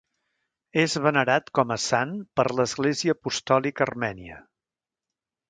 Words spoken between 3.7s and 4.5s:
Armènia.